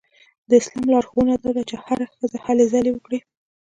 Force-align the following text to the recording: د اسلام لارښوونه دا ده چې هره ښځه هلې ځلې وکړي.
د 0.49 0.51
اسلام 0.61 0.85
لارښوونه 0.93 1.33
دا 1.43 1.51
ده 1.55 1.63
چې 1.69 1.75
هره 1.85 2.05
ښځه 2.15 2.37
هلې 2.45 2.65
ځلې 2.73 2.91
وکړي. 2.93 3.19